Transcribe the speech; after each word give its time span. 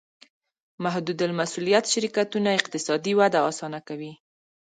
محدودالمسوولیت 0.83 1.85
شرکتونه 1.93 2.49
اقتصادي 2.59 3.13
وده 3.19 3.39
اسانه 3.51 3.79
کوي. 3.87 4.13